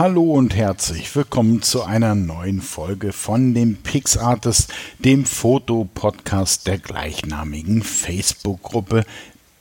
[0.00, 7.82] Hallo und herzlich willkommen zu einer neuen Folge von dem PixArtist, dem Fotopodcast der gleichnamigen
[7.82, 9.04] Facebook-Gruppe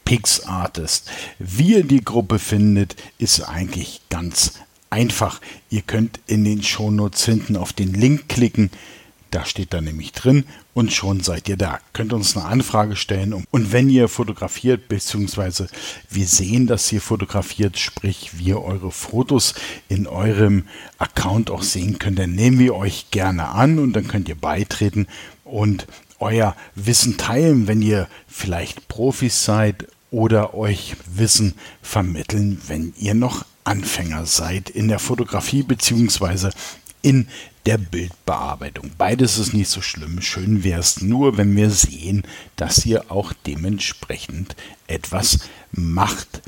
[0.06, 1.12] PixArtist.
[1.40, 4.54] Wie ihr die Gruppe findet, ist eigentlich ganz
[4.90, 5.42] einfach.
[5.70, 8.72] Ihr könnt in den Shownotes hinten auf den Link klicken.
[9.32, 11.80] Da steht da nämlich drin und schon seid ihr da.
[11.94, 15.68] Könnt uns eine Anfrage stellen und wenn ihr fotografiert, beziehungsweise
[16.10, 19.54] wir sehen, dass ihr fotografiert, sprich wir eure Fotos
[19.88, 20.64] in eurem
[20.98, 25.08] Account auch sehen könnt, dann nehmen wir euch gerne an und dann könnt ihr beitreten
[25.44, 25.86] und
[26.20, 33.46] euer Wissen teilen, wenn ihr vielleicht Profis seid oder euch Wissen vermitteln, wenn ihr noch
[33.64, 36.52] Anfänger seid in der Fotografie beziehungsweise
[37.02, 37.28] in
[37.66, 38.92] der Bildbearbeitung.
[38.98, 40.22] Beides ist nicht so schlimm.
[40.22, 42.24] Schön wäre es nur, wenn wir sehen,
[42.56, 44.56] dass ihr auch dementsprechend
[44.88, 45.40] etwas
[45.72, 46.42] macht.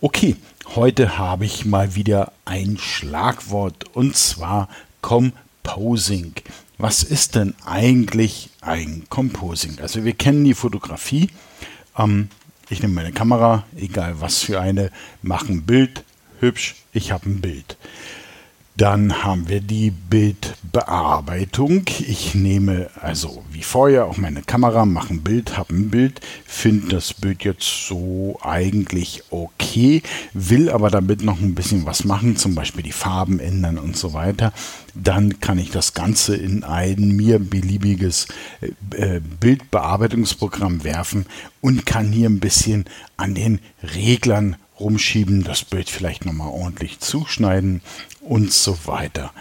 [0.00, 0.36] Okay,
[0.74, 4.68] heute habe ich mal wieder ein Schlagwort und zwar
[5.00, 6.34] Composing.
[6.76, 9.78] Was ist denn eigentlich ein Composing?
[9.80, 11.30] Also wir kennen die Fotografie.
[11.96, 12.28] Ähm,
[12.70, 14.90] ich nehme meine Kamera, egal was für eine,
[15.22, 16.04] mache ein Bild,
[16.40, 17.76] hübsch, ich habe ein Bild.
[18.78, 21.82] Dann haben wir die Bildbearbeitung.
[22.06, 26.90] Ich nehme also wie vorher auch meine Kamera, mache ein Bild, habe ein Bild, finde
[26.90, 32.54] das Bild jetzt so eigentlich okay, will aber damit noch ein bisschen was machen, zum
[32.54, 34.52] Beispiel die Farben ändern und so weiter.
[34.94, 38.28] Dann kann ich das Ganze in ein mir beliebiges
[38.60, 41.26] äh, Bildbearbeitungsprogramm werfen
[41.60, 42.84] und kann hier ein bisschen
[43.16, 47.82] an den Reglern rumschieben, das Bild vielleicht nochmal ordentlich zuschneiden
[48.20, 49.32] und so weiter.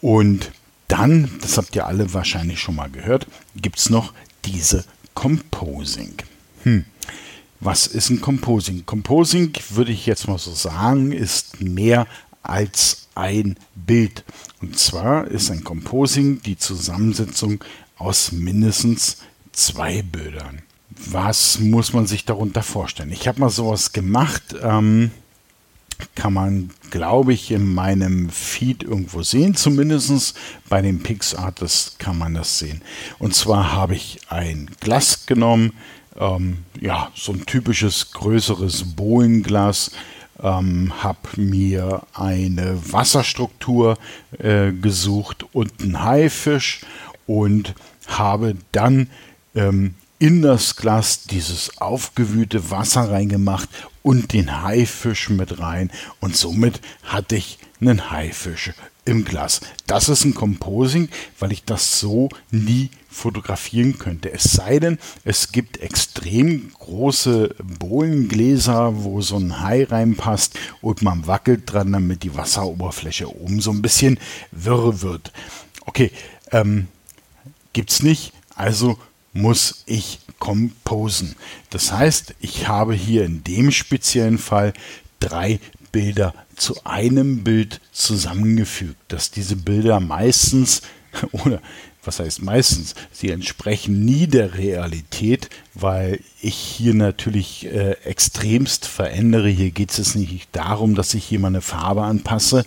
[0.00, 0.50] Und
[0.88, 4.12] dann, das habt ihr alle wahrscheinlich schon mal gehört, gibt es noch
[4.44, 4.84] diese
[5.14, 6.14] Composing.
[6.62, 6.84] Hm.
[7.60, 8.86] Was ist ein Composing?
[8.86, 12.06] Composing, würde ich jetzt mal so sagen, ist mehr
[12.42, 14.24] als ein Bild.
[14.60, 17.62] Und zwar ist ein Composing die Zusammensetzung
[17.96, 19.18] aus mindestens
[19.52, 20.62] zwei Bildern
[21.06, 23.12] was muss man sich darunter vorstellen?
[23.12, 25.10] Ich habe mal sowas gemacht, ähm,
[26.14, 29.54] kann man, glaube ich, in meinem Feed irgendwo sehen.
[29.54, 30.36] Zumindest
[30.68, 32.82] bei den PixArtists kann man das sehen.
[33.18, 35.72] Und zwar habe ich ein Glas genommen,
[36.18, 39.90] ähm, ja, so ein typisches größeres Bohlenglas,
[40.40, 43.98] ähm, habe mir eine Wasserstruktur
[44.38, 46.82] äh, gesucht und einen Haifisch
[47.26, 47.74] und
[48.06, 49.10] habe dann
[49.54, 53.68] ähm, in das Glas dieses aufgewühlte Wasser reingemacht
[54.02, 55.90] und den Haifisch mit rein
[56.20, 58.72] und somit hatte ich einen Haifisch
[59.04, 59.60] im Glas.
[59.86, 61.08] Das ist ein Composing,
[61.38, 64.30] weil ich das so nie fotografieren könnte.
[64.32, 71.26] Es sei denn, es gibt extrem große Bohlengläser, wo so ein Hai reinpasst und man
[71.26, 74.18] wackelt dran, damit die Wasseroberfläche oben so ein bisschen
[74.50, 75.32] wirr wird.
[75.86, 76.10] Okay,
[76.50, 76.88] ähm,
[77.72, 78.32] gibt's nicht.
[78.54, 78.98] Also
[79.38, 81.36] muss ich composen.
[81.70, 84.72] Das heißt, ich habe hier in dem speziellen Fall
[85.20, 85.60] drei
[85.92, 90.82] Bilder zu einem Bild zusammengefügt, dass diese Bilder meistens
[91.32, 91.60] oder
[92.04, 99.48] was heißt meistens, sie entsprechen nie der Realität, weil ich hier natürlich äh, extremst verändere.
[99.48, 102.64] Hier geht es nicht darum, dass ich hier mal eine Farbe anpasse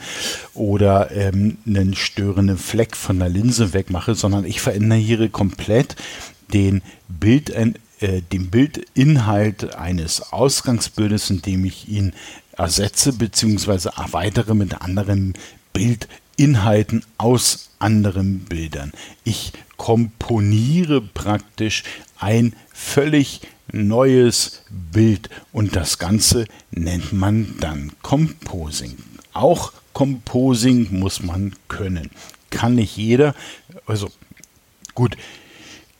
[0.53, 5.95] oder ähm, einen störenden Fleck von der Linse wegmache, sondern ich verändere hier komplett
[6.51, 12.13] den Bild, äh, den Bildinhalt eines Ausgangsbildes, indem ich ihn
[12.57, 13.89] ersetze bzw.
[13.97, 15.33] erweitere mit anderen
[15.73, 18.91] Bildinhalten aus anderen Bildern.
[19.23, 21.83] Ich komponiere praktisch
[22.19, 23.41] ein völlig
[23.71, 28.97] neues Bild und das Ganze nennt man dann Composing.
[29.33, 32.11] Auch Composing muss man können.
[32.49, 33.33] Kann nicht jeder.
[33.85, 34.09] Also
[34.93, 35.15] gut,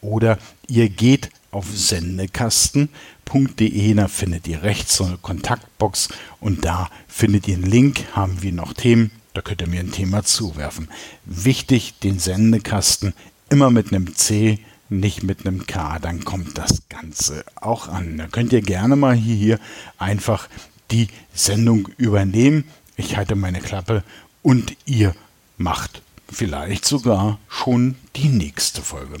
[0.00, 6.08] oder ihr geht auf sendekasten.de, da findet ihr rechts so eine Kontaktbox
[6.40, 9.92] und da findet ihr einen Link, haben wir noch Themen, da könnt ihr mir ein
[9.92, 10.88] Thema zuwerfen.
[11.26, 13.12] Wichtig, den Sendekasten
[13.50, 18.18] immer mit einem C, nicht mit einem K, dann kommt das Ganze auch an.
[18.18, 19.58] Da könnt ihr gerne mal hier, hier
[19.98, 20.48] einfach
[20.90, 22.64] die Sendung übernehmen.
[22.96, 24.02] Ich halte meine Klappe
[24.42, 25.14] und ihr
[25.58, 29.18] macht vielleicht sogar schon die nächste Folge.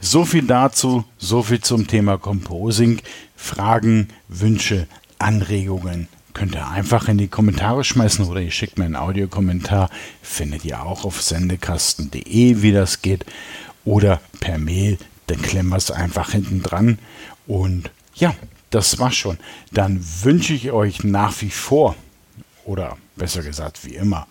[0.00, 3.00] So viel dazu, so viel zum Thema Composing.
[3.36, 4.88] Fragen, Wünsche,
[5.18, 9.90] Anregungen könnt ihr einfach in die Kommentare schmeißen oder ihr schickt mir einen Audiokommentar.
[10.22, 13.24] Findet ihr auch auf sendekasten.de, wie das geht.
[13.84, 16.98] Oder per Mail, dann klemmen wir es einfach hinten dran.
[17.46, 18.34] Und ja,
[18.70, 19.38] das war's schon.
[19.70, 21.96] Dann wünsche ich euch nach wie vor,
[22.64, 24.26] oder besser gesagt wie immer,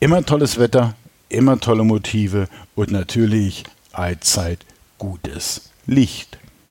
[0.00, 0.94] immer tolles Wetter,
[1.28, 4.64] immer tolle Motive und natürlich allzeit
[4.98, 6.38] gutes Licht.